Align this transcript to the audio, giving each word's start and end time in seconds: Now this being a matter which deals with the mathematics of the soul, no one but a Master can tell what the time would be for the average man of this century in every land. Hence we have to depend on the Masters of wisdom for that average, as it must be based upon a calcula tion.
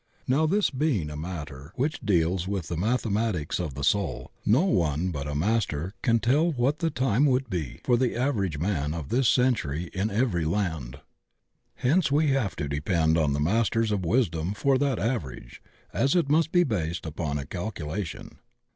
Now 0.27 0.47
this 0.47 0.71
being 0.71 1.11
a 1.11 1.15
matter 1.15 1.73
which 1.75 1.99
deals 2.01 2.47
with 2.47 2.69
the 2.69 2.75
mathematics 2.75 3.59
of 3.59 3.75
the 3.75 3.83
soul, 3.83 4.31
no 4.43 4.65
one 4.65 5.11
but 5.11 5.27
a 5.27 5.35
Master 5.35 5.93
can 6.01 6.17
tell 6.17 6.51
what 6.53 6.79
the 6.79 6.89
time 6.89 7.27
would 7.27 7.51
be 7.51 7.81
for 7.83 7.97
the 7.97 8.15
average 8.15 8.57
man 8.57 8.95
of 8.95 9.09
this 9.09 9.29
century 9.29 9.91
in 9.93 10.09
every 10.09 10.43
land. 10.43 11.01
Hence 11.75 12.11
we 12.11 12.29
have 12.29 12.55
to 12.55 12.67
depend 12.67 13.15
on 13.15 13.33
the 13.33 13.39
Masters 13.39 13.91
of 13.91 14.03
wisdom 14.03 14.55
for 14.55 14.79
that 14.79 14.97
average, 14.97 15.61
as 15.93 16.15
it 16.15 16.31
must 16.31 16.51
be 16.51 16.63
based 16.63 17.05
upon 17.05 17.37
a 17.37 17.45
calcula 17.45 18.03
tion. 18.03 18.39